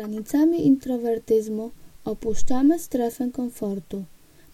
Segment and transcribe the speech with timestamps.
[0.00, 1.70] Granicami introwertyzmu
[2.04, 4.04] opuszczamy strefę komfortu.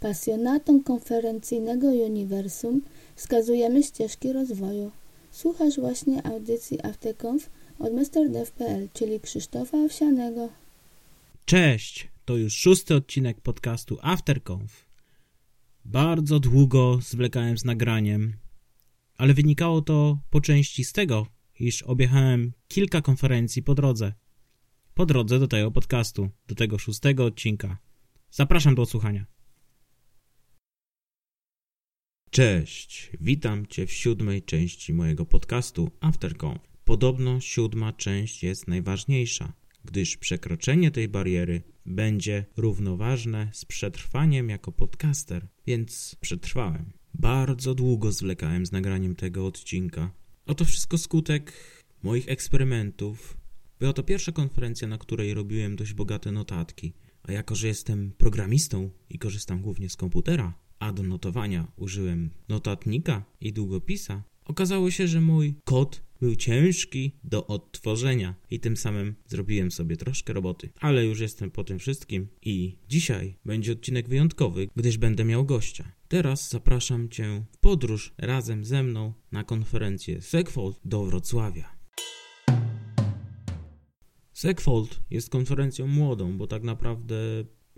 [0.00, 2.82] Pasjonatom konferencyjnego uniwersum
[3.16, 4.90] wskazujemy ścieżki rozwoju.
[5.30, 10.48] Słuchasz właśnie audycji AfterConf od MrDev.pl, czyli Krzysztofa Owsianego.
[11.44, 14.84] Cześć, to już szósty odcinek podcastu AfterConf.
[15.84, 18.32] Bardzo długo zwlekałem z nagraniem,
[19.18, 21.26] ale wynikało to po części z tego,
[21.60, 24.12] iż objechałem kilka konferencji po drodze.
[24.96, 27.78] Po drodze do tego podcastu, do tego szóstego odcinka.
[28.30, 29.26] Zapraszam do odsłuchania.
[32.30, 36.60] Cześć, witam Cię w siódmej części mojego podcastu AfterConf.
[36.84, 39.52] Podobno siódma część jest najważniejsza,
[39.84, 46.92] gdyż przekroczenie tej bariery będzie równoważne z przetrwaniem jako podcaster, więc przetrwałem.
[47.14, 50.10] Bardzo długo zwlekałem z nagraniem tego odcinka.
[50.46, 51.52] Oto wszystko skutek
[52.02, 53.45] moich eksperymentów.
[53.78, 56.92] Była to pierwsza konferencja, na której robiłem dość bogate notatki.
[57.22, 63.24] A jako, że jestem programistą i korzystam głównie z komputera, a do notowania użyłem notatnika
[63.40, 69.70] i długopisa, okazało się, że mój kod był ciężki do odtworzenia i tym samym zrobiłem
[69.70, 70.68] sobie troszkę roboty.
[70.80, 75.92] Ale już jestem po tym wszystkim i dzisiaj będzie odcinek wyjątkowy, gdyż będę miał gościa.
[76.08, 81.75] Teraz zapraszam Cię w podróż razem ze mną na konferencję Segfold do Wrocławia.
[84.36, 87.16] Segfold jest konferencją młodą, bo tak naprawdę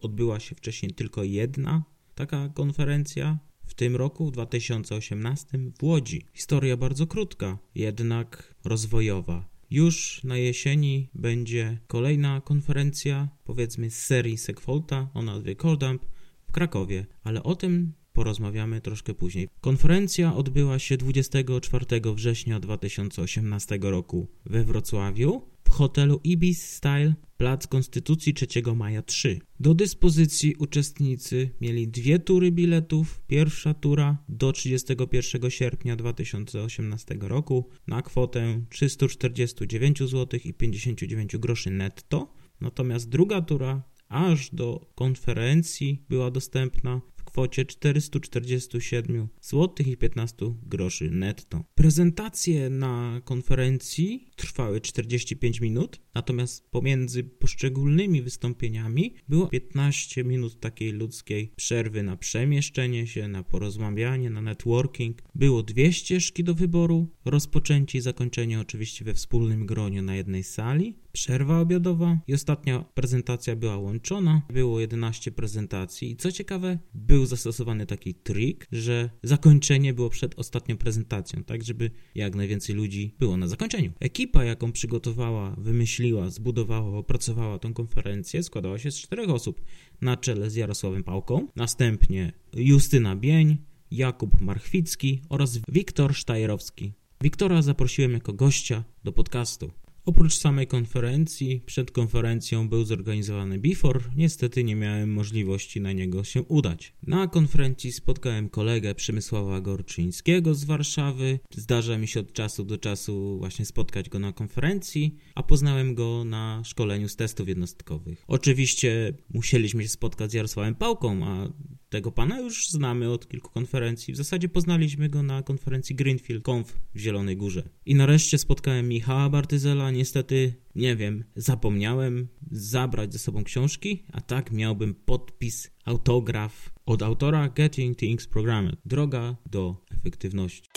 [0.03, 6.27] odbyła się wcześniej tylko jedna taka konferencja w tym roku, w 2018, w Łodzi.
[6.35, 9.49] Historia bardzo krótka, jednak rozwojowa.
[9.71, 16.03] Już na jesieni będzie kolejna konferencja, powiedzmy z serii Segfolta o nazwie Cordamp
[16.49, 19.49] w Krakowie, ale o tym porozmawiamy troszkę później.
[19.61, 28.35] Konferencja odbyła się 24 września 2018 roku we Wrocławiu w hotelu Ibis Style, Plac Konstytucji
[28.35, 28.47] 3
[28.77, 29.41] Maja 3.
[29.61, 33.23] Do dyspozycji uczestnicy mieli dwie tury biletów.
[33.27, 42.35] Pierwsza tura do 31 sierpnia 2018 roku na kwotę 349 zł i 59 groszy netto.
[42.61, 47.01] Natomiast druga tura aż do konferencji była dostępna
[47.31, 51.65] kwocie 447 zł i 15 groszy netto.
[51.75, 61.53] Prezentacje na konferencji trwały 45 minut, natomiast pomiędzy poszczególnymi wystąpieniami było 15 minut takiej ludzkiej
[61.57, 65.23] przerwy na przemieszczenie się, na porozmawianie, na networking.
[65.35, 70.95] Było dwie ścieżki do wyboru, rozpoczęcie i zakończenie oczywiście we wspólnym gronie na jednej sali,
[71.19, 74.43] przerwa obiadowa i ostatnia prezentacja była łączona.
[74.53, 80.77] Było 11 prezentacji i co ciekawe, był zastosowany taki trik, że zakończenie było przed ostatnią
[80.77, 83.93] prezentacją, tak żeby jak najwięcej ludzi było na zakończeniu.
[84.01, 89.61] Ekipa, jaką przygotowała, wymyśliła, zbudowała, opracowała tą konferencję, składała się z czterech osób
[90.01, 93.57] na czele z Jarosławem Pałką, następnie Justyna Bień,
[93.91, 96.93] Jakub Marchwicki oraz Wiktor Sztajerowski.
[97.21, 99.71] Wiktora zaprosiłem jako gościa do podcastu.
[100.09, 106.43] Oprócz samej konferencji, przed konferencją był zorganizowany Before, niestety nie miałem możliwości na niego się
[106.43, 106.93] udać.
[107.07, 111.41] Na konferencji spotkałem kolegę Przemysława Gorczyńskiego z Warszawy.
[111.51, 116.25] Zdarza mi się od czasu do czasu właśnie spotkać go na konferencji, a poznałem go
[116.25, 118.25] na szkoleniu z testów jednostkowych.
[118.29, 121.53] Oczywiście musieliśmy się spotkać z Jarosławem Pałką, a
[121.89, 124.15] tego pana już znamy od kilku konferencji.
[124.15, 127.69] W zasadzie poznaliśmy go na konferencji Greenfield Conf w Zielonej Górze.
[127.87, 129.91] I nareszcie spotkałem Michała Bartyzela.
[129.99, 137.49] Niestety, nie wiem, zapomniałem zabrać ze sobą książki, a tak miałbym podpis, autograf od autora
[137.49, 138.77] Getting Things Programmed.
[138.85, 140.69] Droga do efektywności.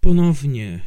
[0.00, 0.80] Ponownie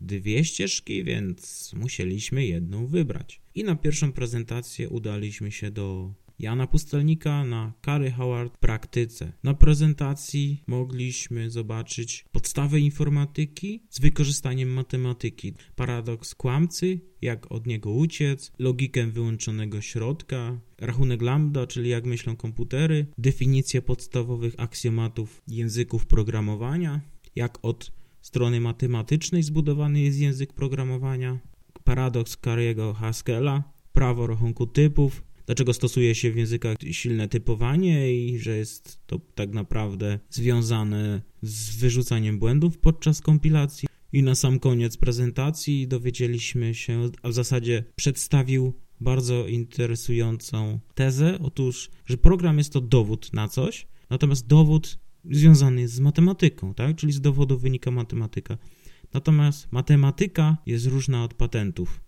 [0.00, 3.40] dwie ścieżki, więc musieliśmy jedną wybrać.
[3.54, 9.32] I na pierwszą prezentację udaliśmy się do Jana Pustelnika na Kary Howard praktyce.
[9.42, 18.52] Na prezentacji mogliśmy zobaczyć podstawę informatyki z wykorzystaniem matematyki, paradoks kłamcy, jak od niego uciec,
[18.58, 27.00] logikę wyłączonego środka, rachunek lambda, czyli jak myślą komputery, definicję podstawowych aksjomatów języków programowania,
[27.36, 31.38] jak od strony matematycznej zbudowany jest język programowania,
[31.84, 38.56] paradoks Kariego Haskella, prawo rachunku typów, dlaczego stosuje się w językach silne typowanie i że
[38.56, 43.88] jest to tak naprawdę związane z wyrzucaniem błędów podczas kompilacji.
[44.12, 51.38] I na sam koniec prezentacji dowiedzieliśmy się, a w zasadzie przedstawił bardzo interesującą tezę.
[51.40, 54.98] Otóż, że program jest to dowód na coś, natomiast dowód
[55.30, 56.96] związany jest z matematyką, tak?
[56.96, 58.58] Czyli z dowodu wynika matematyka.
[59.12, 62.00] Natomiast matematyka jest różna od patentów.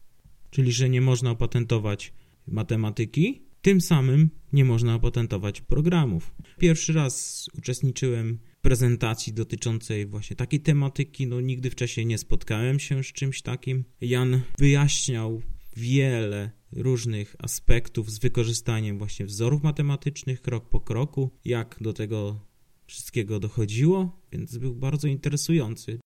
[0.51, 2.13] czyli że nie można opatentować
[2.47, 6.35] matematyki, tym samym nie można opatentować programów.
[6.59, 13.05] Pierwszy raz uczestniczyłem w prezentacji dotyczącej właśnie takiej tematyki, no nigdy wcześniej nie spotkałem się
[13.05, 13.85] z czymś takim.
[14.01, 15.43] Jan wyjaśniał
[15.77, 22.47] wiele różnych aspektów z wykorzystaniem właśnie wzorów matematycznych krok po kroku, jak do tego
[22.87, 25.99] wszystkiego dochodziło, więc był bardzo interesujący.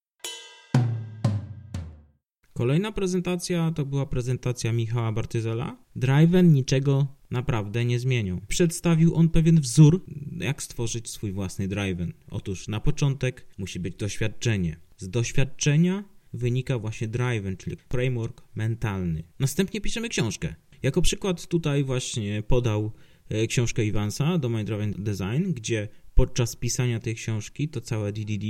[2.60, 5.76] Kolejna prezentacja to była prezentacja Michała Bartyzela.
[5.96, 8.40] Driven niczego naprawdę nie zmienił.
[8.48, 10.04] Przedstawił on pewien wzór,
[10.40, 12.12] jak stworzyć swój własny Driven.
[12.30, 14.76] Otóż na początek musi być doświadczenie.
[14.96, 19.22] Z doświadczenia wynika właśnie Driven, czyli framework mentalny.
[19.38, 20.54] Następnie piszemy książkę.
[20.82, 22.92] Jako przykład tutaj właśnie podał
[23.28, 28.46] e, książkę Iwansa, Domain Driven Design, gdzie podczas pisania tej książki, to całe DDD,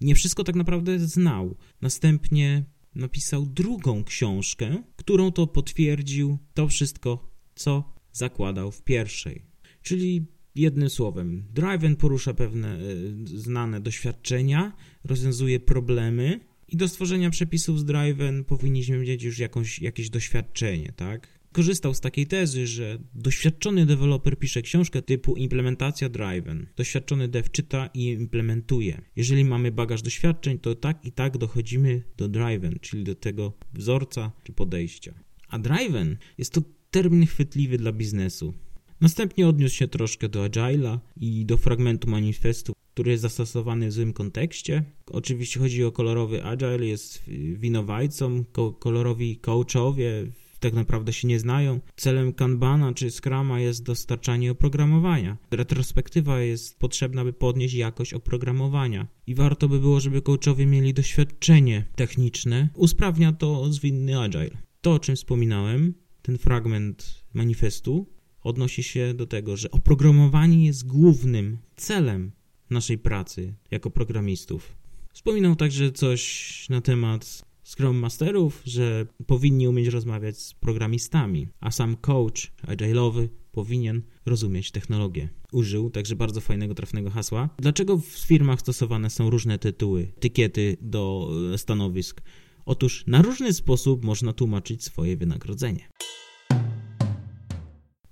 [0.00, 1.56] nie wszystko tak naprawdę znał.
[1.80, 2.64] Następnie
[2.96, 9.42] napisał drugą książkę, którą to potwierdził to wszystko, co zakładał w pierwszej.
[9.82, 17.80] Czyli jednym słowem, Driven porusza pewne y, znane doświadczenia, rozwiązuje problemy i do stworzenia przepisów
[17.80, 21.35] z Driven powinniśmy mieć już jakąś, jakieś doświadczenie, tak?
[21.56, 26.66] Korzystał z takiej tezy, że doświadczony deweloper pisze książkę typu implementacja Driven.
[26.76, 29.00] Doświadczony dev czyta i implementuje.
[29.16, 34.32] Jeżeli mamy bagaż doświadczeń, to tak i tak dochodzimy do Driven, czyli do tego wzorca
[34.42, 35.14] czy podejścia.
[35.48, 38.54] A Driven jest to termin chwytliwy dla biznesu.
[39.00, 44.12] Następnie odniósł się troszkę do Agile'a i do fragmentu manifestu, który jest zastosowany w złym
[44.12, 44.84] kontekście.
[45.06, 47.22] Oczywiście chodzi o kolorowy Agile, jest
[47.54, 48.44] winowajcą,
[48.78, 51.80] kolorowi coachowie tak naprawdę się nie znają.
[51.96, 55.36] Celem Kanbana czy Scrama jest dostarczanie oprogramowania.
[55.50, 59.06] Retrospektywa jest potrzebna, by podnieść jakość oprogramowania.
[59.26, 62.68] I warto by było, żeby coachowie mieli doświadczenie techniczne.
[62.74, 64.50] Usprawnia to zwinny Agile.
[64.80, 68.06] To, o czym wspominałem, ten fragment manifestu
[68.42, 72.32] odnosi się do tego, że oprogramowanie jest głównym celem
[72.70, 74.76] naszej pracy jako programistów.
[75.12, 81.96] Wspominał także coś na temat Scrum Masterów, że powinni umieć rozmawiać z programistami, a sam
[81.96, 85.28] coach agile'owy powinien rozumieć technologię.
[85.52, 87.48] Użył także bardzo fajnego, trafnego hasła.
[87.58, 92.22] Dlaczego w firmach stosowane są różne tytuły, etykiety do stanowisk?
[92.64, 95.88] Otóż na różny sposób można tłumaczyć swoje wynagrodzenie.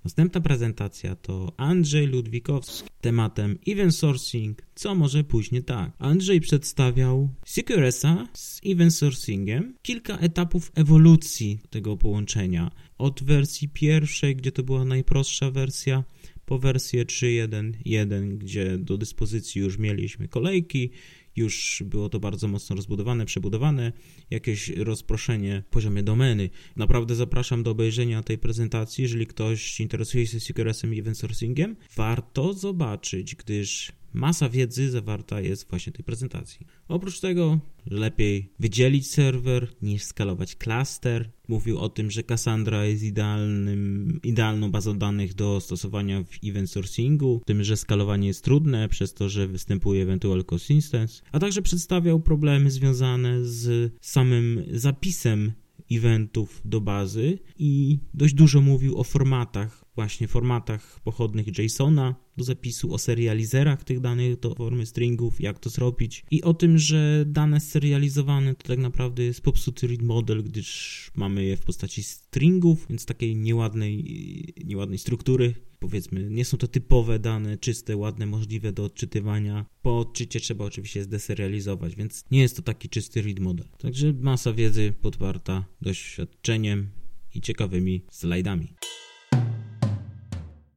[0.05, 5.91] Następna prezentacja to Andrzej Ludwikowski tematem event sourcing, co może później tak.
[5.99, 12.71] Andrzej przedstawiał CQRS-a z event sourcingiem, kilka etapów ewolucji tego połączenia.
[12.97, 16.03] Od wersji pierwszej, gdzie to była najprostsza wersja,
[16.45, 20.89] po wersję 3.1.1, gdzie do dyspozycji już mieliśmy kolejki,
[21.35, 23.91] już było to bardzo mocno rozbudowane, przebudowane,
[24.29, 26.49] jakieś rozproszenie w poziomie domeny.
[26.75, 31.75] Naprawdę zapraszam do obejrzenia tej prezentacji, jeżeli ktoś interesuje się CQRS-em i event sourcingiem.
[31.95, 36.65] Warto zobaczyć, gdyż masa wiedzy zawarta jest właśnie w tej prezentacji.
[36.87, 41.31] Oprócz tego lepiej wydzielić serwer niż skalować klaster.
[41.47, 47.41] Mówił o tym, że Cassandra jest idealnym, idealną bazą danych do stosowania w event sourcingu,
[47.45, 52.71] tym, że skalowanie jest trudne przez to, że występuje eventual consistence, a także przedstawiał problemy
[52.71, 55.51] związane z samym zapisem
[55.91, 62.93] eventów do bazy i dość dużo mówił o formatach właśnie formatach pochodnych JSONa do zapisu,
[62.93, 67.59] o serializerach tych danych do formy stringów, jak to zrobić i o tym, że dane
[67.59, 73.05] serializowane to tak naprawdę jest popsuty read model, gdyż mamy je w postaci stringów, więc
[73.05, 75.53] takiej nieładnej, nieładnej struktury.
[75.79, 79.65] Powiedzmy, nie są to typowe dane, czyste, ładne, możliwe do odczytywania.
[79.81, 83.67] Po odczycie trzeba oczywiście zdeserializować, więc nie jest to taki czysty read model.
[83.77, 86.89] Także masa wiedzy podparta doświadczeniem
[87.35, 88.75] i ciekawymi slajdami.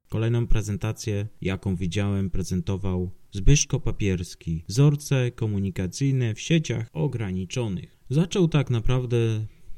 [0.09, 4.65] Kolejną prezentację, jaką widziałem, prezentował Zbyszko Papierski.
[4.69, 7.99] Wzorce komunikacyjne w sieciach ograniczonych.
[8.11, 9.17] Zaczął tak naprawdę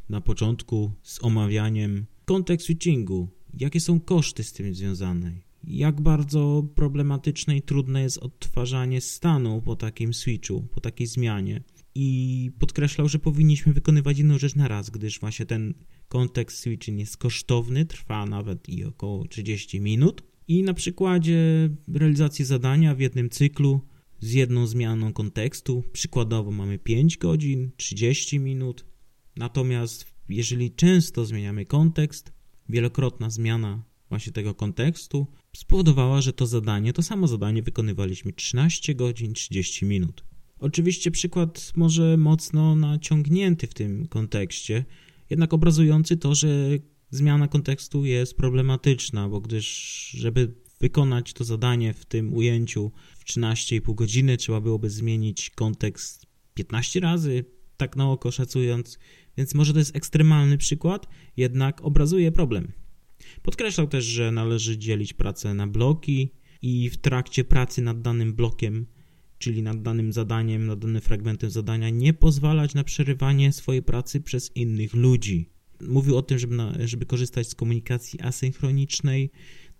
[0.09, 3.29] na początku z omawianiem kontekst switchingu.
[3.61, 5.33] Jakie są koszty z tym związane?
[5.65, 11.63] Jak bardzo problematyczne i trudne jest odtwarzanie stanu po takim switchu, po takiej zmianie.
[11.95, 15.75] I podkreślał, że powinniśmy wykonywać jedną rzecz na raz, gdyż właśnie ten
[16.11, 20.23] kontekst switching jest kosztowny, trwa nawet i około 30 minut.
[20.49, 23.81] I na przykładzie realizacji zadania w jednym cyklu
[24.21, 28.85] z jedną zmianą kontekstu, przykładowo mamy 5 godzin, 30 minut.
[29.37, 32.33] Natomiast jeżeli często zmieniamy kontekst,
[32.69, 35.26] wielokrotna zmiana właśnie tego kontekstu
[35.57, 40.25] spowodowała, że to zadanie, to samo zadanie wykonywaliśmy 13 godzin, 30 minut.
[40.59, 44.85] Oczywiście przykład może mocno naciągnięty w tym kontekście,
[45.31, 46.49] jednak obrazujący to, że
[47.11, 49.67] zmiana kontekstu jest problematyczna, bo gdyż,
[50.11, 57.01] żeby wykonać to zadanie w tym ujęciu w 13,5 godziny, trzeba byłoby zmienić kontekst 15
[57.01, 57.45] razy,
[57.77, 58.99] tak na oko szacując,
[59.37, 61.07] więc może to jest ekstremalny przykład,
[61.37, 62.73] jednak obrazuje problem.
[63.43, 66.33] Podkreślał też, że należy dzielić pracę na bloki
[66.63, 68.87] i w trakcie pracy nad danym blokiem,
[69.40, 74.56] czyli nad danym zadaniem, nad danym fragmentem zadania, nie pozwalać na przerywanie swojej pracy przez
[74.56, 75.49] innych ludzi.
[75.88, 79.30] Mówił o tym, żeby, na, żeby korzystać z komunikacji asynchronicznej,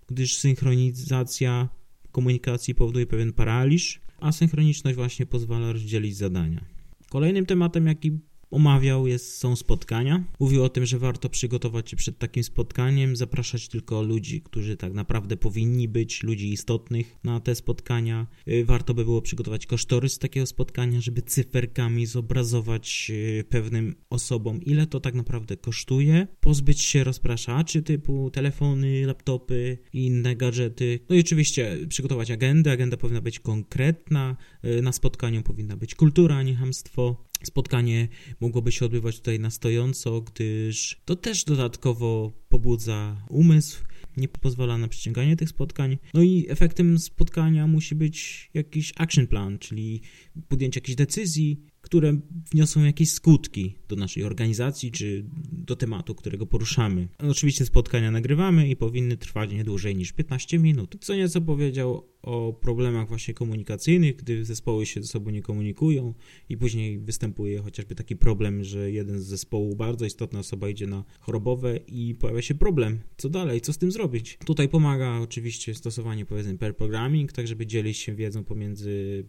[0.07, 1.69] gdyż synchronizacja
[2.11, 6.65] komunikacji powoduje pewien paraliż, a synchroniczność właśnie pozwala rozdzielić zadania.
[7.09, 8.11] Kolejnym tematem, jaki
[8.51, 10.23] omawiał, jest, są spotkania.
[10.39, 14.93] Mówił o tym, że warto przygotować się przed takim spotkaniem, zapraszać tylko ludzi, którzy tak
[14.93, 18.27] naprawdę powinni być, ludzi istotnych na te spotkania.
[18.47, 24.87] Y, warto by było przygotować kosztorys takiego spotkania, żeby cyferkami zobrazować y, pewnym osobom, ile
[24.87, 26.27] to tak naprawdę kosztuje.
[26.39, 30.99] Pozbyć się rozpraszaczy typu telefony, laptopy i inne gadżety.
[31.09, 32.71] No i oczywiście przygotować agendę.
[32.71, 34.37] Agenda powinna być konkretna.
[34.65, 37.30] Y, na spotkaniu powinna być kultura, a nie hamstwo.
[37.43, 38.07] Spotkanie
[38.39, 43.83] mogłoby się odbywać tutaj na stojąco, gdyż to też dodatkowo pobudza umysł,
[44.17, 45.97] nie pozwala na przyciąganie tych spotkań.
[46.13, 50.01] No i efektem spotkania musi być jakiś action plan, czyli
[50.47, 52.19] podjęcie jakiejś decyzji, które
[52.51, 57.07] wniosą jakieś skutki do naszej organizacji czy do tematu, którego poruszamy.
[57.17, 60.95] Oczywiście spotkania nagrywamy i powinny trwać nie dłużej niż 15 minut.
[61.01, 66.13] Co nieco powiedział o problemach właśnie komunikacyjnych, gdy zespoły się ze sobą nie komunikują
[66.49, 71.03] i później występuje chociażby taki problem, że jeden z zespołu, bardzo istotna osoba idzie na
[71.19, 72.99] chorobowe i pojawia się problem.
[73.17, 73.61] Co dalej?
[73.61, 74.37] Co z tym zrobić?
[74.45, 79.23] Tutaj pomaga oczywiście stosowanie powiedzmy pair programming, tak żeby dzielić się wiedzą pomiędzy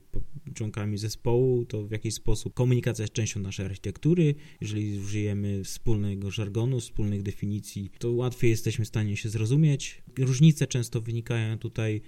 [0.55, 4.35] członkami zespołu, to w jakiś sposób komunikacja jest częścią naszej architektury.
[4.61, 10.03] Jeżeli użyjemy wspólnego żargonu, wspólnych definicji, to łatwiej jesteśmy w stanie się zrozumieć.
[10.19, 12.01] Różnice często wynikają tutaj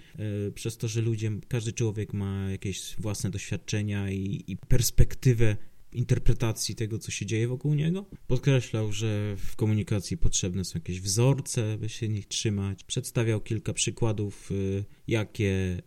[0.47, 5.57] e, przez to, że ludzie, każdy człowiek ma jakieś własne doświadczenia i, i perspektywę
[5.95, 8.05] interpretacji tego, co się dzieje wokół niego.
[8.27, 12.83] Podkreślał, że w komunikacji potrzebne są jakieś wzorce, by się nich trzymać.
[12.83, 15.81] Przedstawiał kilka przykładów, y, jakie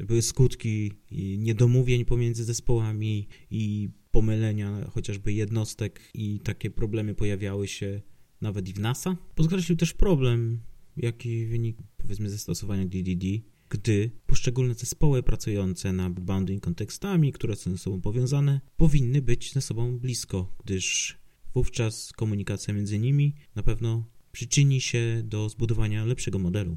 [0.00, 0.92] y, były skutki
[1.38, 8.00] niedomówień pomiędzy zespołami i pomylenia chociażby jednostek i takie problemy pojawiały się
[8.40, 9.16] nawet i w NASA.
[9.34, 10.60] Podkreślił też problem,
[10.96, 13.26] jaki wynik powiedzmy ze stosowania DDD,
[13.74, 19.60] gdy poszczególne zespoły pracujące nad bounding kontekstami, które są ze sobą powiązane, powinny być ze
[19.60, 21.18] sobą blisko, gdyż
[21.54, 26.76] wówczas komunikacja między nimi na pewno przyczyni się do zbudowania lepszego modelu.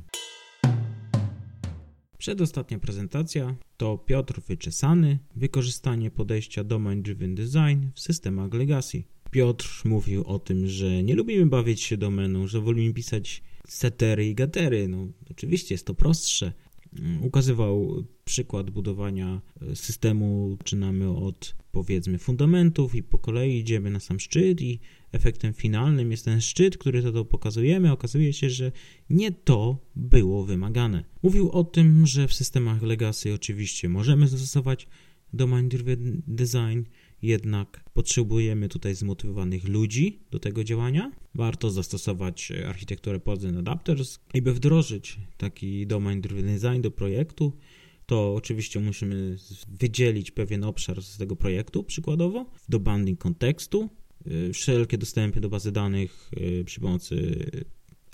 [2.18, 9.04] Przedostatnia prezentacja to Piotr Wyczesany, wykorzystanie podejścia Domain Driven Design w systemach legacy.
[9.32, 14.36] Piotr mówił o tym, że nie lubimy bawić się domeną, że wolimy pisać setery i
[14.36, 14.88] gatery.
[14.88, 16.54] No, oczywiście jest to prostsze,
[17.22, 20.58] ukazywał przykład budowania e, systemu.
[20.60, 24.80] Zaczynamy od powiedzmy fundamentów i po kolei idziemy na sam szczyt i
[25.12, 27.92] efektem finalnym jest ten szczyt, który to pokazujemy.
[27.92, 28.72] Okazuje się, że
[29.10, 31.04] nie to było wymagane.
[31.24, 34.88] Mówił o tym, że w systemach legacy oczywiście możemy zastosować
[35.34, 36.82] domain driven design,
[37.22, 41.12] jednak potrzebujemy tutaj zmotywowanych ludzi do tego działania.
[41.36, 47.54] Warto zastosować architekturę Pods Adapters i by wdrożyć taki domain driven design do projektu,
[48.06, 53.90] to oczywiście musimy wydzielić pewien obszar z tego projektu, przykładowo, do banding kontekstu,
[54.28, 57.46] y, wszelkie dostępy do bazy danych y, przy pomocy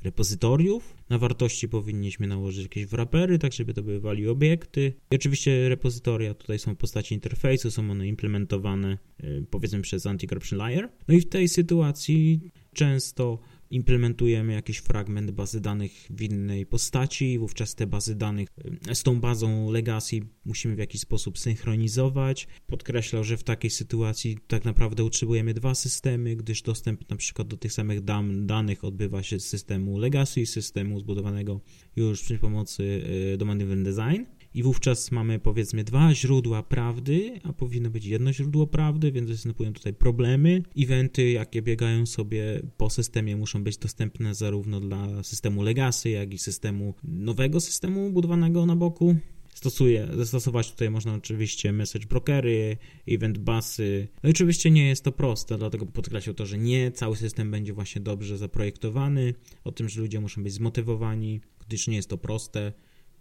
[0.03, 0.95] repozytoriów.
[1.09, 4.93] Na wartości powinniśmy nałożyć jakieś wrapery, tak żeby to były value obiekty.
[5.11, 10.57] I oczywiście repozytoria tutaj są w postaci interfejsu, są one implementowane y, powiedzmy przez anti-corruption
[10.57, 10.89] layer.
[11.07, 13.39] No i w tej sytuacji często
[13.73, 18.49] implementujemy jakiś fragment bazy danych w innej postaci, wówczas te bazy danych
[18.89, 22.47] e, z tą bazą legacy musimy w jakiś sposób synchronizować.
[22.67, 27.57] Podkreślał, że w takiej sytuacji tak naprawdę utrzymujemy dwa systemy, gdyż dostęp na przykład do
[27.57, 31.61] tych samych dam, danych odbywa się z systemu legacy i systemu zbudowanego
[31.95, 33.03] już przy pomocy
[33.33, 38.33] e, domain driven design i wówczas mamy powiedzmy dwa źródła prawdy, a powinno być jedno
[38.33, 40.63] źródło prawdy, więc występują tutaj problemy.
[40.77, 46.37] Eventy, jakie biegają sobie po systemie, muszą być dostępne zarówno dla systemu legacy, jak i
[46.37, 49.15] systemu nowego systemu budowanego na boku.
[49.53, 54.07] Stosuje, zastosować tutaj można oczywiście message brokery, event busy.
[54.23, 58.01] No oczywiście nie jest to proste, dlatego podkreślał to, że nie cały system będzie właśnie
[58.01, 59.33] dobrze zaprojektowany,
[59.63, 62.73] o tym, że ludzie muszą być zmotywowani, gdyż nie jest to proste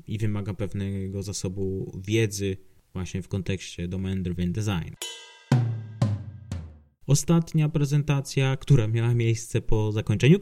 [0.07, 2.57] i wymaga pewnego zasobu wiedzy
[2.93, 4.95] właśnie w kontekście domain driven design.
[7.07, 10.39] Ostatnia prezentacja, która miała miejsce po zakończeniu,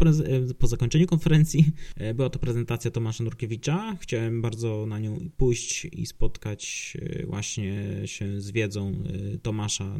[0.59, 3.97] po zakończeniu konferencji, e, była to prezentacja Tomasza Nurkiewicza.
[4.01, 8.93] Chciałem bardzo na nią pójść i spotkać e, właśnie się z wiedzą
[9.35, 9.99] e, Tomasza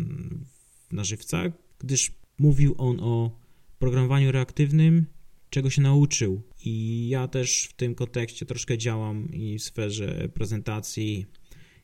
[0.93, 1.43] na żywca,
[1.79, 3.39] gdyż mówił on o
[3.79, 5.07] programowaniu reaktywnym,
[5.51, 6.43] czego się nauczył.
[6.65, 11.27] I ja też w tym kontekście troszkę działam i w sferze prezentacji,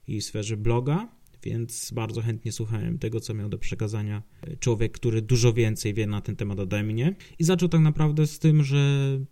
[0.08, 4.22] i w sferze bloga więc bardzo chętnie słuchałem tego, co miał do przekazania
[4.60, 7.14] człowiek, który dużo więcej wie na ten temat ode mnie.
[7.38, 8.78] I zaczął tak naprawdę z tym, że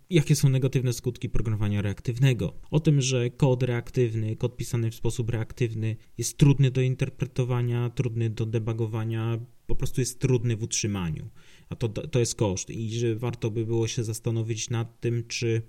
[0.09, 2.53] jakie są negatywne skutki programowania reaktywnego.
[2.71, 8.29] O tym, że kod reaktywny, kod pisany w sposób reaktywny jest trudny do interpretowania, trudny
[8.29, 11.29] do debugowania, po prostu jest trudny w utrzymaniu.
[11.69, 12.69] A to, to jest koszt.
[12.69, 15.61] I że warto by było się zastanowić nad tym, czy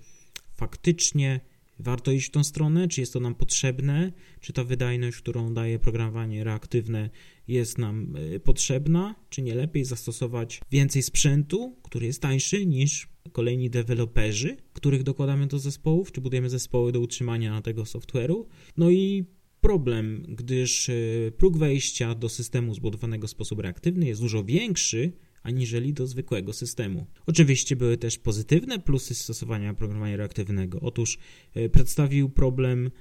[0.55, 1.39] faktycznie
[1.79, 4.11] warto iść w tą stronę, czy jest to nam potrzebne,
[4.41, 7.09] czy ta wydajność, którą daje programowanie reaktywne
[7.47, 13.69] jest nam e, potrzebna, czy nie lepiej zastosować więcej sprzętu, który jest tańszy niż kolejni
[13.69, 18.45] deweloperzy, których dokładamy do zespołów, czy budujemy zespoły do utrzymania tego software'u.
[18.77, 19.25] No i
[19.61, 20.93] problem, gdyż e,
[21.37, 25.11] próg wejścia do systemu zbudowanego w sposób reaktywny jest dużo większy
[25.43, 27.05] aniżeli do zwykłego systemu.
[27.25, 30.79] Oczywiście były też pozytywne plusy stosowania programowania reaktywnego.
[30.81, 31.17] Otóż
[31.53, 32.91] e, przedstawił problem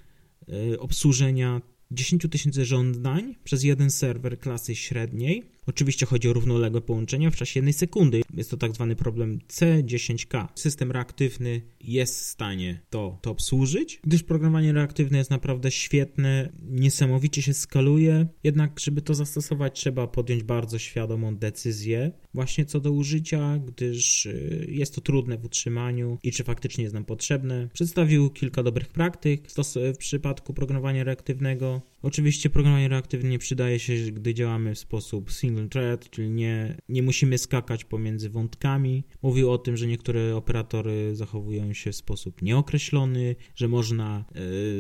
[0.72, 5.55] e, obsłużenia 10 tysięcy żądań przez jeden serwer klasy średniej.
[5.66, 8.22] Oczywiście chodzi o równoległe połączenia w czasie jednej sekundy.
[8.34, 10.48] Jest to tak zwany problem C10K.
[10.54, 17.42] System reaktywny jest w stanie to, to obsłużyć, gdyż programowanie reaktywne jest naprawdę świetne, niesamowicie
[17.42, 18.26] się skaluje.
[18.44, 24.66] Jednak, żeby to zastosować, trzeba podjąć bardzo świadomą decyzję właśnie co do użycia, gdyż y,
[24.68, 27.68] jest to trudne w utrzymaniu i czy faktycznie jest nam potrzebne.
[27.72, 29.48] Przedstawił kilka dobrych praktyk
[29.94, 31.82] w przypadku programowania reaktywnego.
[32.06, 37.02] Oczywiście programowanie reaktywne nie przydaje się, gdy działamy w sposób single thread, czyli nie, nie
[37.02, 39.04] musimy skakać pomiędzy wątkami.
[39.22, 44.24] Mówił o tym, że niektóre operatory zachowują się w sposób nieokreślony, że można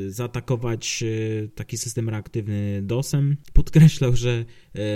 [0.06, 3.36] y, zaatakować y, taki system reaktywny DOSem.
[3.52, 4.44] Podkreślał, że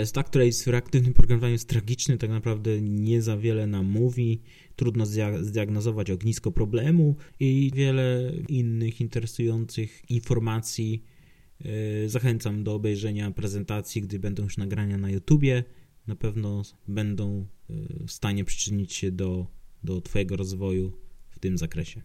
[0.01, 4.41] y, stack trace w reaktywnym programowaniu jest tragiczny, tak naprawdę nie za wiele nam mówi
[4.75, 5.05] trudno
[5.41, 11.20] zdiagnozować ognisko problemu i wiele innych interesujących informacji E,
[12.07, 15.63] zachęcam do obejrzenia prezentacji, gdy będą już nagrania na YouTubie.
[16.07, 17.73] Na pewno będą e,
[18.07, 19.47] w stanie przyczynić się do,
[19.83, 20.93] do Twojego rozwoju
[21.29, 22.01] w tym zakresie.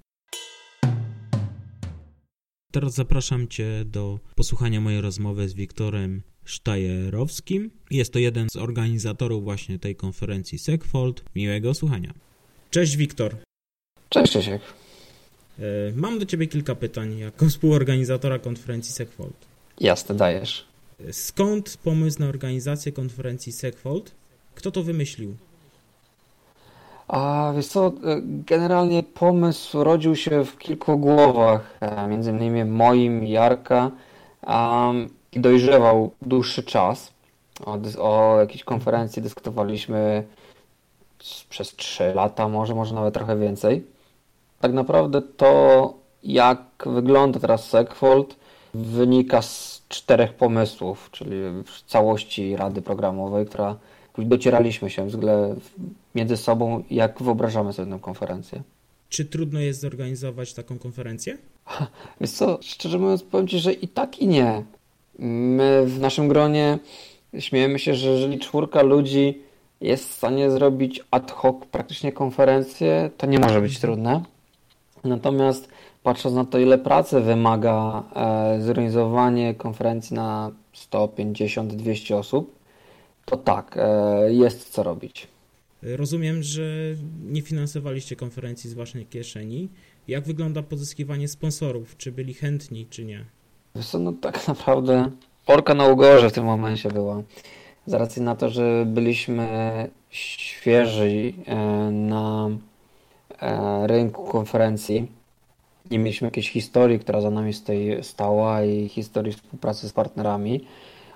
[2.72, 7.70] Teraz zapraszam Cię do posłuchania mojej rozmowy z Wiktorem Sztajerowskim.
[7.90, 11.24] Jest to jeden z organizatorów właśnie tej konferencji SecFold.
[11.34, 12.14] Miłego słuchania.
[12.70, 13.36] Cześć Wiktor.
[14.08, 14.62] Cześć Czesiek.
[15.58, 15.62] E,
[15.94, 19.36] mam do Ciebie kilka pytań jako współorganizatora konferencji SecFold.
[19.80, 20.66] Jasne, dajesz.
[21.12, 24.14] Skąd pomysł na organizację konferencji SecFold?
[24.54, 25.36] Kto to wymyślił?
[27.08, 27.92] A wiesz co, e,
[28.22, 33.90] generalnie pomysł rodził się w kilku głowach, e, między innymi moim, Jarka
[34.46, 37.12] um, i dojrzewał dłuższy czas.
[37.64, 40.24] O, o jakiejś konferencji dyskutowaliśmy
[41.50, 43.84] przez 3 lata, może, może nawet trochę więcej.
[44.60, 48.36] Tak naprawdę to, jak wygląda teraz SecFold,
[48.74, 53.76] wynika z czterech pomysłów, czyli w całości rady programowej, która
[54.18, 55.08] docieraliśmy się
[56.14, 58.62] między sobą, jak wyobrażamy sobie tę konferencję.
[59.08, 61.38] Czy trudno jest zorganizować taką konferencję?
[62.20, 64.62] Wiesz co, szczerze mówiąc powiem Ci, że i tak i nie.
[65.18, 66.78] My w naszym gronie
[67.38, 69.38] śmiejemy się, że jeżeli czwórka ludzi
[69.80, 74.22] jest w stanie zrobić ad hoc praktycznie konferencję, to nie może być trudne.
[75.04, 75.68] Natomiast
[76.02, 82.58] patrząc na to, ile pracy wymaga e, zorganizowanie konferencji na 150-200 osób,
[83.24, 85.28] to tak, e, jest co robić.
[85.82, 86.62] Rozumiem, że
[87.24, 89.68] nie finansowaliście konferencji z własnej kieszeni.
[90.08, 91.96] Jak wygląda pozyskiwanie sponsorów?
[91.96, 93.24] Czy byli chętni, czy nie?
[93.82, 95.10] Co, no tak naprawdę
[95.46, 97.22] orka na ugorze w tym momencie była.
[97.86, 99.48] Z racji na to, że byliśmy
[100.10, 101.56] świeżi e,
[101.90, 102.50] na
[103.86, 105.12] rynku konferencji,
[105.90, 110.64] nie mieliśmy jakiejś historii, która za nami stoi, stała i historii współpracy z partnerami,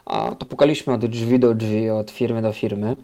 [0.05, 2.97] a to pukaliśmy od drzwi do drzwi, od firmy do firmy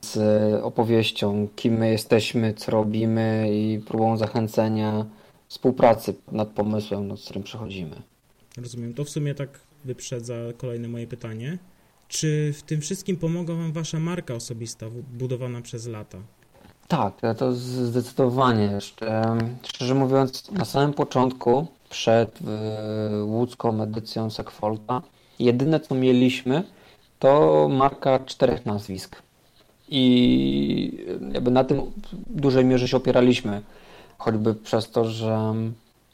[0.00, 0.18] z
[0.64, 5.06] opowieścią, kim my jesteśmy, co robimy i próbą zachęcenia
[5.48, 8.02] współpracy nad pomysłem, nad którym przechodzimy.
[8.56, 8.94] Rozumiem.
[8.94, 11.58] To w sumie tak wyprzedza kolejne moje pytanie.
[12.08, 16.18] Czy w tym wszystkim pomogła Wam Wasza marka osobista budowana przez lata?
[16.88, 18.78] Tak, to zdecydowanie.
[19.62, 22.38] Szczerze mówiąc, na samym początku, przed
[23.22, 25.02] łódzką edycją Sekfolta,
[25.38, 26.62] jedyne co mieliśmy,
[27.18, 29.22] to marka czterech nazwisk.
[29.88, 31.80] i jakby na tym
[32.12, 33.62] w dużej mierze się opieraliśmy.
[34.18, 35.54] Choćby przez to, że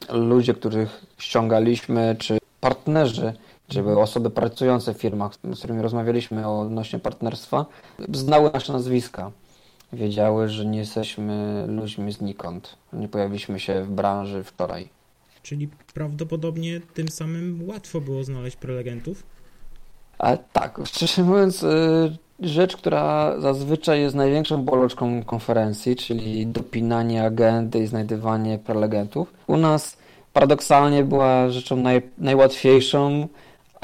[0.09, 3.33] ludzie, których ściągaliśmy, czy partnerzy,
[3.67, 7.65] czy osoby pracujące w firmach, z którymi rozmawialiśmy odnośnie partnerstwa,
[8.13, 9.31] znały nasze nazwiska.
[9.93, 12.77] Wiedziały, że nie jesteśmy ludźmi znikąd.
[12.93, 14.89] Nie pojawiliśmy się w branży wczoraj.
[15.43, 19.23] Czyli prawdopodobnie tym samym łatwo było znaleźć prelegentów?
[20.19, 27.79] A tak, szczerze mówiąc, y, rzecz, która zazwyczaj jest największą bolączką konferencji, czyli dopinanie agendy
[27.79, 29.33] i znajdywanie prelegentów.
[29.47, 29.97] U nas
[30.33, 33.27] paradoksalnie była rzeczą naj, najłatwiejszą,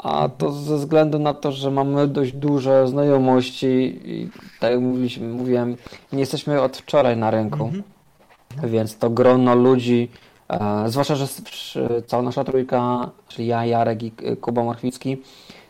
[0.02, 5.28] a to ze względu na to, że mamy dość duże znajomości i tak jak mówiliśmy,
[5.28, 5.76] mówiłem,
[6.12, 7.82] nie jesteśmy od wczoraj na rynku, mhm.
[8.64, 10.08] więc to grono ludzi,
[10.48, 11.26] e, zwłaszcza, że
[12.06, 15.22] cała nasza trójka, czyli ja, Jarek i Kuba Marchwicki,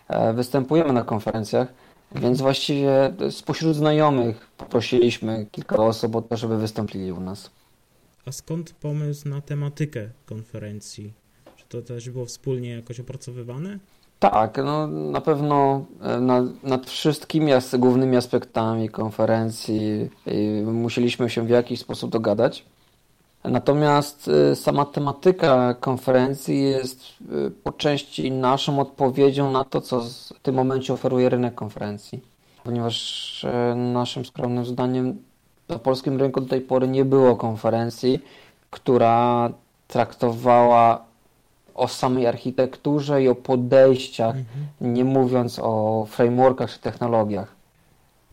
[0.09, 1.69] e, występujemy na konferencjach,
[2.15, 7.51] więc właściwie spośród znajomych poprosiliśmy kilka osób o to, żeby wystąpili u nas.
[8.27, 11.13] A skąd pomysł na tematykę konferencji?
[11.57, 13.79] Czy to też było wspólnie jakoś opracowywane?
[14.21, 20.11] Tak, no na pewno e, nad, nad wszystkimi głównymi aspektami konferencji
[20.65, 22.65] musieliśmy się w jakiś sposób dogadać.
[23.45, 30.01] Natomiast e, sama tematyka konferencji jest e, po części naszą odpowiedzią na to, co
[30.35, 32.21] w tym momencie oferuje rynek konferencji.
[32.65, 35.23] Ponieważ naszym skromnym zdaniem
[35.69, 38.21] na polskim rynku do tej pory nie było konferencji,
[38.71, 39.51] która
[39.89, 41.10] traktowała
[41.75, 44.95] o samej architekturze i o podejściach, mhm.
[44.95, 47.61] nie mówiąc o frameworkach czy technologiach.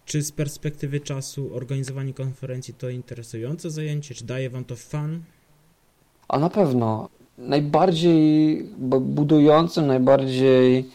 [0.05, 4.15] Czy z perspektywy czasu organizowanie konferencji to interesujące zajęcie?
[4.15, 5.21] Czy daje Wam to fan?
[6.27, 7.09] A na pewno.
[7.37, 8.63] Najbardziej
[8.99, 10.89] budującym, najbardziej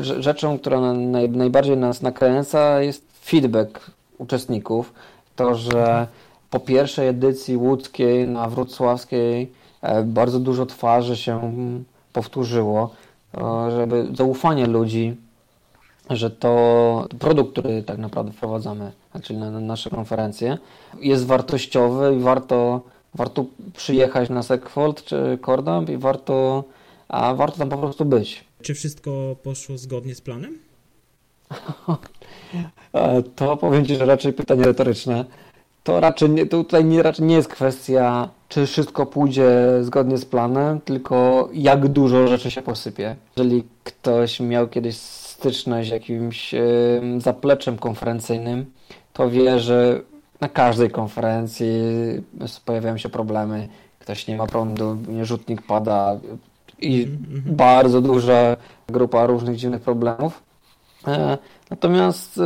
[0.00, 0.92] rzeczą, która
[1.28, 4.92] najbardziej nas nakręca jest feedback uczestników.
[5.36, 6.06] To, że
[6.50, 9.52] po pierwszej edycji łódzkiej na wrocławskiej
[10.04, 11.52] bardzo dużo twarzy się
[12.12, 12.90] powtórzyło,
[13.36, 15.16] e, żeby zaufanie ludzi,
[16.10, 20.58] że to produkt, który tak naprawdę wprowadzamy, czyli na, na nasze konferencje,
[21.00, 22.80] jest wartościowy i warto,
[23.14, 23.44] warto
[23.76, 26.64] przyjechać na Segfold czy Cordamp i warto,
[27.08, 28.44] a warto tam po prostu być.
[28.62, 30.58] Czy wszystko poszło zgodnie z planem?
[32.92, 35.24] E, to powiem Ci, że raczej pytanie retoryczne
[35.82, 40.24] to raczej nie, to tutaj nie, raczej nie jest kwestia, czy wszystko pójdzie zgodnie z
[40.24, 43.16] planem, tylko jak dużo rzeczy się posypie.
[43.36, 46.54] Jeżeli ktoś miał kiedyś styczność z jakimś
[47.18, 48.66] zapleczem konferencyjnym,
[49.12, 50.00] to wie, że
[50.40, 51.72] na każdej konferencji
[52.64, 53.68] pojawiają się problemy.
[53.98, 56.18] Ktoś nie ma prądu, rzutnik pada
[56.78, 57.40] i -hmm.
[57.46, 58.56] bardzo duża
[58.88, 60.42] grupa różnych dziwnych problemów.
[61.06, 61.38] E,
[61.70, 62.42] natomiast e,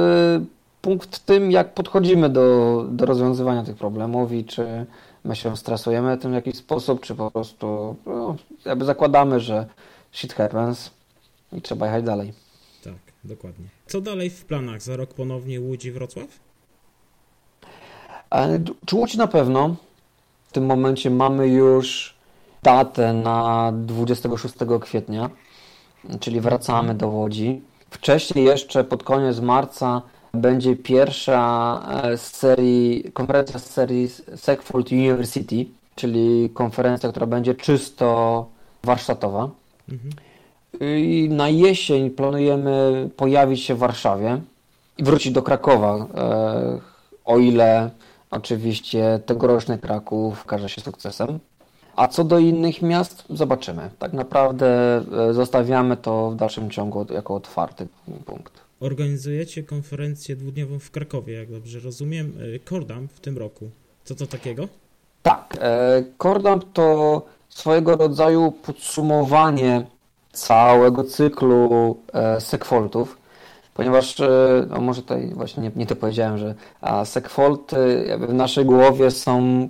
[0.84, 4.86] punkt tym, jak podchodzimy do, do rozwiązywania tych problemów i czy
[5.24, 9.66] my się stresujemy tym w jakiś sposób, czy po prostu no, jakby zakładamy, że
[10.12, 10.90] shit happens
[11.52, 12.32] i trzeba jechać dalej.
[12.84, 12.94] Tak,
[13.24, 13.66] dokładnie.
[13.86, 14.82] Co dalej w planach?
[14.82, 16.26] Za rok ponownie Łódź i Wrocław?
[18.86, 19.76] Czy Łódź na pewno.
[20.48, 22.14] W tym momencie mamy już
[22.62, 25.30] datę na 26 kwietnia,
[26.20, 27.62] czyli wracamy do Łodzi.
[27.90, 30.02] Wcześniej jeszcze pod koniec marca
[30.34, 38.46] będzie pierwsza e, z serii, konferencja z serii Segfold University, czyli konferencja, która będzie czysto
[38.82, 39.50] warsztatowa.
[39.88, 40.12] Mhm.
[40.80, 44.40] I na jesień planujemy pojawić się w Warszawie
[44.98, 46.80] i wrócić do Krakowa, e,
[47.24, 47.90] o ile
[48.30, 51.38] oczywiście tegoroczny Kraków każe się sukcesem.
[51.96, 53.90] A co do innych miast, zobaczymy.
[53.98, 54.66] Tak naprawdę
[55.30, 57.86] e, zostawiamy to w dalszym ciągu jako otwarty
[58.26, 62.32] punkt organizujecie konferencję dwudniową w Krakowie, jak dobrze rozumiem,
[62.64, 63.70] Kordam e, w tym roku.
[64.04, 64.68] Co to takiego?
[65.22, 65.56] Tak,
[66.18, 69.86] Kordam e, to swojego rodzaju podsumowanie
[70.32, 73.18] całego cyklu e, sekfoltów,
[73.74, 74.16] ponieważ,
[74.70, 76.54] no może tutaj właśnie nie, nie to powiedziałem, że
[77.04, 77.76] sekfolty
[78.28, 79.68] w naszej głowie są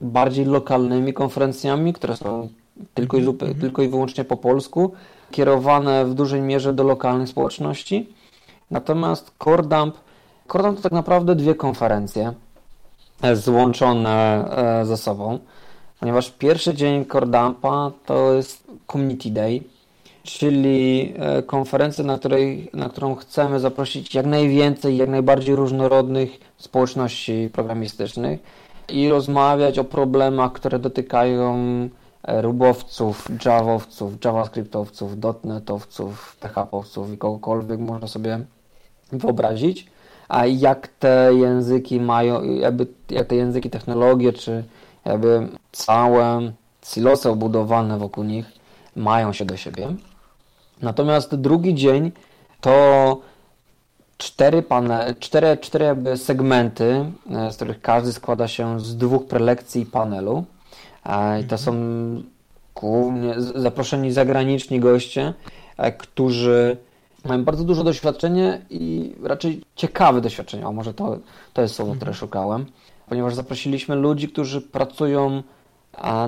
[0.00, 2.48] bardziej lokalnymi konferencjami, które są
[2.94, 3.60] tylko i, mm -hmm.
[3.60, 4.92] tylko i wyłącznie po polsku,
[5.30, 8.08] kierowane w dużej mierze do lokalnych społeczności.
[8.70, 9.94] Natomiast Cordamp,
[10.48, 12.32] Cordamp to tak naprawdę dwie konferencje
[13.22, 14.44] e, złączone
[14.80, 15.38] e, ze sobą,
[16.00, 19.60] ponieważ pierwszy dzień Cordampa to jest Community Day,
[20.22, 27.50] czyli e, konferencja, na, której, na którą chcemy zaprosić jak najwięcej, jak najbardziej różnorodnych społeczności
[27.52, 28.40] programistycznych
[28.88, 31.54] i rozmawiać o problemach, które dotykają
[32.26, 38.40] rubowców, javowców, javascriptowców, dotnetowców, phpowców i kogokolwiek można sobie
[39.12, 39.86] wyobrazić.
[40.28, 44.64] a jak te języki mają, jakby, jak te języki, technologie, czy
[45.04, 46.52] jakby całe
[46.84, 48.46] silosy obudowane wokół nich
[48.96, 49.94] mają się do siebie.
[50.82, 52.12] Natomiast drugi dzień
[52.60, 53.20] to
[54.18, 59.86] cztery, pane, cztery, cztery jakby segmenty, e, z których każdy składa się z dwóch prelekcji
[59.86, 60.44] panelu.
[61.40, 61.72] I to są
[62.74, 65.34] głównie zaproszeni zagraniczni goście,
[65.76, 66.76] e, którzy
[67.24, 70.66] mają bardzo duże doświadczenie i raczej ciekawe doświadczenie.
[70.66, 71.18] A może to,
[71.52, 72.20] to jest słowo, które mhm.
[72.20, 72.66] szukałem.
[73.08, 75.42] Ponieważ zaprosiliśmy ludzi, którzy pracują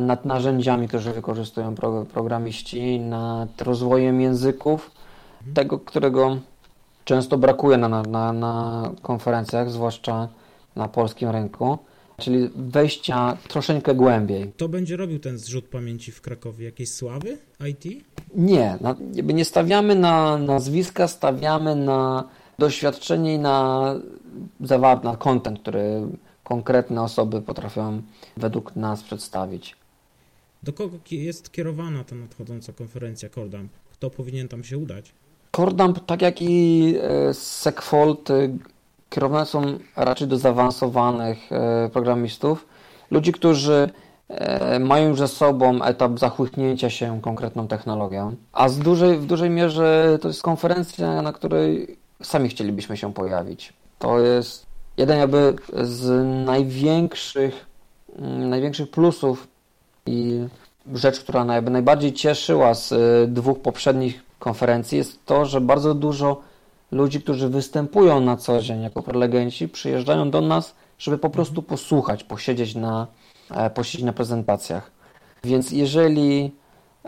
[0.01, 1.75] nad narzędziami, które wykorzystują
[2.12, 4.90] programiści, nad rozwojem języków,
[5.38, 5.55] mhm.
[5.55, 6.37] tego, którego
[7.05, 10.29] często brakuje na, na, na konferencjach, zwłaszcza
[10.77, 11.79] na polskim rynku,
[12.18, 14.52] czyli wejścia troszeczkę głębiej.
[14.57, 16.64] To będzie robił ten zrzut pamięci w Krakowie?
[16.64, 18.05] Jakieś sławy IT?
[18.35, 18.96] Nie, na,
[19.35, 23.94] nie stawiamy na nazwiska, stawiamy na doświadczenie i na
[24.61, 26.00] zawar, na content, który
[26.44, 28.02] konkretne osoby potrafią
[28.37, 29.76] według nas przedstawić.
[30.62, 33.72] Do kogo jest kierowana ta nadchodząca konferencja Cordamp?
[33.92, 35.12] Kto powinien tam się udać?
[35.50, 38.48] Cordamp, tak jak i e, Segfold, e,
[39.11, 39.62] kierowane są
[39.97, 42.66] raczej do zaawansowanych e, programistów,
[43.11, 43.90] ludzi, którzy
[44.81, 50.19] mają już za sobą etap zachłyśnięcia się konkretną technologią, a z dużej, w dużej mierze
[50.21, 53.73] to jest konferencja, na której sami chcielibyśmy się pojawić.
[53.99, 54.66] To jest
[54.97, 57.66] jeden jakby z największych,
[58.19, 59.49] mm, największych plusów
[60.07, 60.47] i
[60.95, 62.95] rzecz, która jakby najbardziej cieszyła z
[63.33, 66.40] dwóch poprzednich konferencji jest to, że bardzo dużo
[66.90, 72.25] ludzi, którzy występują na co dzień jako prelegenci, przyjeżdżają do nas, żeby po prostu posłuchać,
[72.25, 73.07] posiedzieć na,
[73.51, 74.90] e, posiedzieć na prezentacjach.
[75.44, 76.53] Więc jeżeli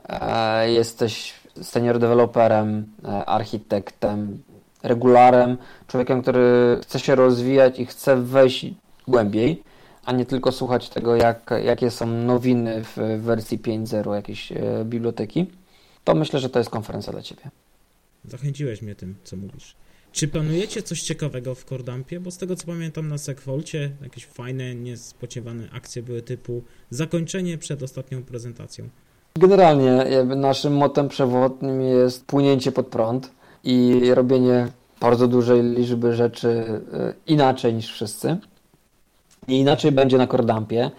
[0.09, 4.43] e, jesteś senior deweloperem, e, architektem,
[4.83, 8.67] regularem, człowiekiem, który chce się rozwijać i chce wejść
[9.09, 9.63] głębiej,
[10.05, 14.53] a nie tylko słuchać tego, jak, jakie są nowiny w wersji 5.0 jakiejś
[14.85, 15.47] biblioteki,
[16.05, 17.51] to myślę, że to jest konferencja dla Ciebie.
[18.29, 19.77] Zachęciłeś mnie tym, co mówisz.
[20.13, 22.21] Czy planujecie coś ciekawego w Cordampie?
[22.21, 27.83] Bo z tego, co pamiętam na Segfolcie, jakieś fajne, niespodziewane akcje były typu zakończenie przed
[27.83, 28.89] ostatnią prezentacją.
[29.39, 30.05] Generalnie
[30.37, 33.31] naszym motem przewodnim jest płynięcie pod prąd
[33.65, 34.69] i robienie
[35.01, 36.49] bardzo dużej liczby rzeczy
[36.93, 38.37] e, inaczej niż wszyscy.
[39.49, 40.91] I inaczej będzie na Cordampie.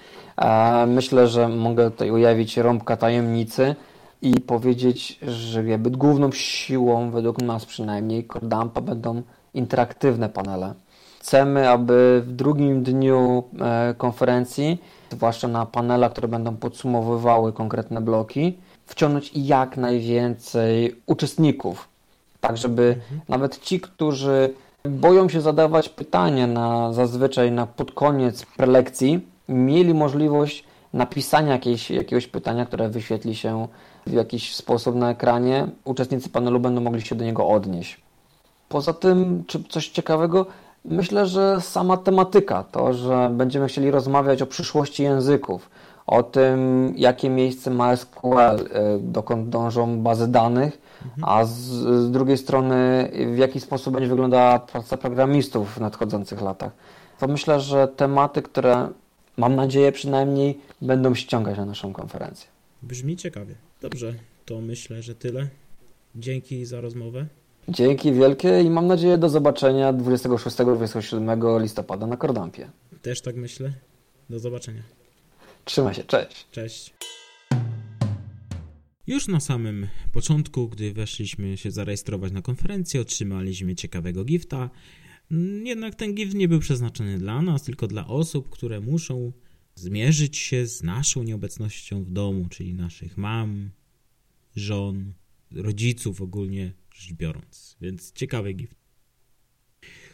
[0.87, 3.75] Myślę, że mogę tutaj ujawić rąbka tajemnicy
[4.21, 9.21] i powiedzieć, że jakby główną siłą, według nas przynajmniej, Cordampa będą
[9.53, 10.73] interaktywne panele.
[11.19, 18.57] Chcemy, aby w drugim dniu e, konferencji, zwłaszcza na panelach, które będą podsumowywały konkretne bloki,
[18.85, 21.87] wciągnąć jak najwięcej uczestników.
[22.41, 23.21] Tak, żeby mhm.
[23.29, 24.53] nawet ci, którzy
[24.85, 32.27] boją się zadawać pytania na, zazwyczaj na pod koniec prelekcji, mieli możliwość napisania jakiejś, jakiegoś
[32.27, 33.67] pytania, które wyświetli się
[34.07, 38.01] w jakiś sposób na ekranie, uczestnicy panelu będą mogli się do niego odnieść.
[38.69, 40.45] Poza tym, czy coś ciekawego?
[40.85, 45.69] Myślę, że sama tematyka, to, że będziemy chcieli rozmawiać o przyszłości języków,
[46.07, 51.35] o tym, jakie miejsce ma SQL, y, dokąd dążą bazy danych, mhm.
[51.35, 56.71] a z, z, drugiej strony, w jaki sposób będzie wyglądała praca programistów w nadchodzących latach.
[57.19, 58.87] To myślę, że tematy, które
[59.37, 62.47] mam nadzieję przynajmniej będą ściągać na naszą konferencję.
[62.83, 63.55] Brzmi ciekawie.
[63.81, 64.13] Dobrze,
[64.45, 65.49] to myślę, że tyle.
[66.15, 67.27] Dzięki za rozmowę.
[67.69, 72.69] Dzięki wielkie i mam nadzieję do zobaczenia 26-27 listopada na Kordampie.
[73.01, 73.73] Też tak myślę.
[74.29, 74.81] Do zobaczenia.
[75.65, 76.47] Trzymaj się, cześć.
[76.51, 76.93] Cześć.
[79.07, 84.69] Już na samym początku, gdy weszliśmy się zarejestrować na konferencję, otrzymaliśmy ciekawego gifta.
[85.63, 89.31] Jednak ten gift nie był przeznaczony dla nas, tylko dla osób, które muszą
[89.79, 93.69] zmierzyć się z naszą nieobecnością w domu, czyli naszych mam,
[94.55, 95.13] żon,
[95.51, 97.77] rodziców ogólnie rzecz biorąc.
[97.81, 98.79] Więc ciekawy gift.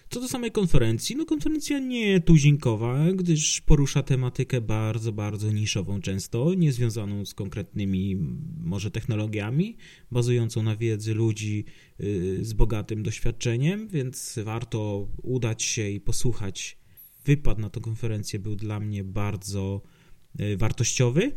[0.10, 6.54] Co do samej konferencji, no konferencja nie tuzinkowa, gdyż porusza tematykę bardzo, bardzo niszową często,
[6.54, 8.18] niezwiązaną z konkretnymi
[8.60, 9.78] może technologiami,
[10.12, 11.66] bazującą na wiedzy ludzi
[12.00, 16.78] y, z bogatym doświadczeniem, więc warto udać się i posłuchać
[17.26, 19.82] wypad na tę konferencję był dla mnie bardzo
[20.40, 21.32] e, wartościowy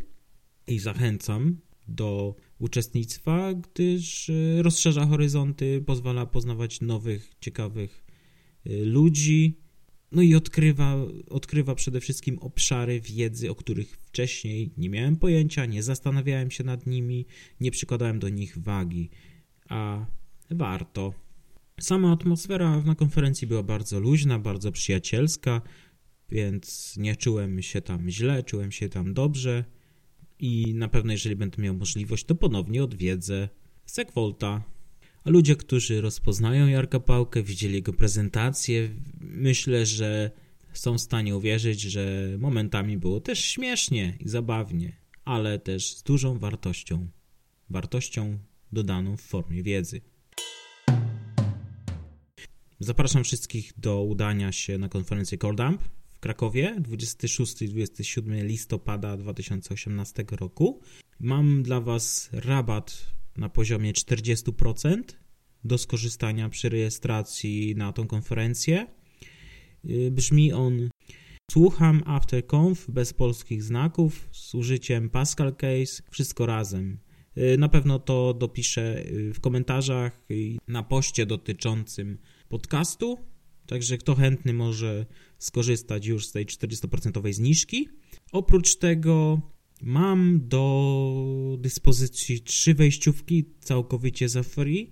[0.67, 8.05] i zachęcam do uczestnictwa, gdyż e, rozszerza horyzonty, pozwala poznawać nowych, ciekawych
[8.65, 9.59] e, ludzi,
[10.11, 10.95] no i odkrywa,
[11.29, 16.87] odkrywa przede wszystkim obszary wiedzy, o których wcześniej nie miałem pojęcia, nie zastanawiałem się nad
[16.87, 17.25] nimi,
[17.59, 19.09] nie przykładałem do nich wagi,
[19.69, 20.05] a
[20.51, 21.28] warto.
[21.79, 25.61] Sama atmosfera na konferencji była bardzo luźna, bardzo przyjacielska,
[26.29, 29.65] więc nie czułem się tam źle, czułem się tam dobrze
[30.39, 33.49] i na pewno jeżeli będę miał możliwość, to ponownie odwiedzę
[33.85, 34.63] Sekwolta.
[35.23, 38.89] A ludzie, którzy rozpoznają Jarka Pałkę, widzieli jego prezentację,
[39.19, 40.31] myślę, że
[40.73, 46.39] są w stanie uwierzyć, że momentami było też śmiesznie i zabawnie, ale też z dużą
[46.39, 47.07] wartością.
[47.69, 48.39] Wartością
[48.71, 50.01] dodaną w formie wiedzy.
[52.81, 60.25] Zapraszam wszystkich do udania się na konferencję Coldamp w Krakowie 26 i 27 listopada 2018
[60.31, 60.81] roku.
[61.19, 65.01] Mam dla Was rabat na poziomie 40%
[65.63, 68.87] do skorzystania przy rejestracji na tą konferencję.
[69.89, 70.89] Y, brzmi on
[71.51, 76.99] Słucham AfterConf bez polskich znaków z użyciem Pascal Case, wszystko razem.
[77.37, 82.17] Y, na pewno to dopiszę y, w komentarzach i na poście dotyczącym
[82.49, 83.17] podcastu.
[83.67, 85.05] Także kto chętny może
[85.37, 87.89] skorzystać już z tej 40% zniżki.
[88.31, 89.41] Oprócz tego
[89.81, 94.91] mam do dyspozycji trzy wejściówki całkowicie za free,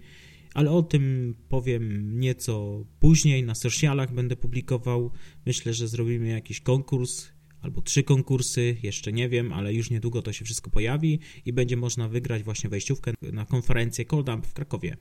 [0.53, 3.43] ale o tym powiem nieco później.
[3.43, 5.11] Na socialach będę publikował.
[5.45, 7.27] Myślę, że zrobimy jakiś konkurs
[7.61, 11.77] albo trzy konkursy, jeszcze nie wiem, ale już niedługo to się wszystko pojawi i będzie
[11.77, 14.97] można wygrać właśnie wejściówkę na konferencję Coldamp w Krakowie.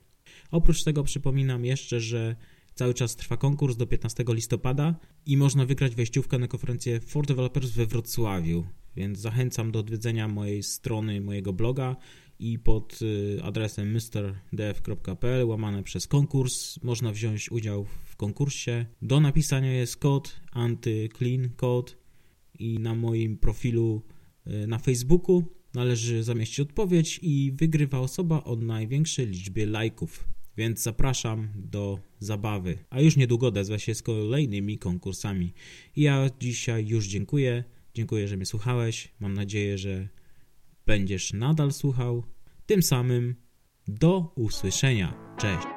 [0.51, 2.35] Oprócz tego przypominam jeszcze, że
[2.75, 4.95] cały czas trwa konkurs do 15 listopada
[5.25, 10.63] i można wygrać wejściówkę na konferencję For Developers we Wrocławiu, więc zachęcam do odwiedzenia mojej
[10.63, 11.95] strony, mojego bloga
[12.39, 18.85] i pod y, adresem mrdev.pl łamane przez konkurs można wziąć udział w konkursie.
[19.01, 21.91] Do napisania jest kod antyclean code
[22.59, 24.01] i na moim profilu
[24.47, 30.27] y, na Facebooku należy zamieścić odpowiedź i wygrywa osoba o największej liczbie lajków.
[30.57, 32.77] Więc zapraszam do zabawy.
[32.89, 35.53] A już niedługo odezwę się z kolejnymi konkursami.
[35.95, 37.63] Ja dzisiaj już dziękuję.
[37.93, 39.11] Dziękuję, że mnie słuchałeś.
[39.19, 40.07] Mam nadzieję, że
[40.85, 42.23] będziesz nadal słuchał.
[42.65, 43.35] Tym samym
[43.87, 45.13] do usłyszenia.
[45.39, 45.76] Cześć.